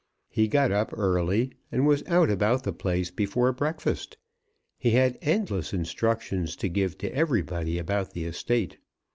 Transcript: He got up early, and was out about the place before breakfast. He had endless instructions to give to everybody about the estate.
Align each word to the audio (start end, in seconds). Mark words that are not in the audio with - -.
He 0.31 0.47
got 0.47 0.71
up 0.71 0.89
early, 0.97 1.51
and 1.71 1.85
was 1.85 2.03
out 2.07 2.31
about 2.31 2.63
the 2.63 2.73
place 2.73 3.11
before 3.11 3.51
breakfast. 3.53 4.17
He 4.79 4.89
had 4.97 5.19
endless 5.21 5.73
instructions 5.73 6.55
to 6.55 6.69
give 6.69 6.97
to 6.97 7.13
everybody 7.13 7.77
about 7.77 8.13
the 8.13 8.25
estate. 8.25 8.79